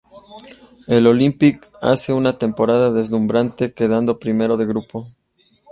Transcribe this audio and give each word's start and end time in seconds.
El 0.87 1.05
Olímpic 1.05 1.69
hace 1.79 2.11
una 2.11 2.35
temporada 2.39 2.91
deslumbrante 2.91 3.71
quedando 3.71 4.17
primero 4.17 4.57
de 4.57 4.65
grupo. 4.65 5.11